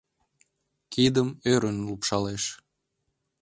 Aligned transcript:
Кидым 0.93 1.29
ӧрын 1.51 1.77
лупшалеш 1.87 2.43